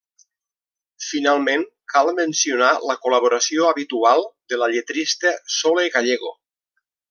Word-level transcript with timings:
Finalment, 1.07 1.65
cal 1.93 2.09
mencionar 2.21 2.71
la 2.91 2.97
col·laboració 3.03 3.69
habitual 3.73 4.27
de 4.55 4.61
la 4.63 4.71
lletrista 4.75 5.35
Sole 5.59 5.89
Gallego. 5.99 6.35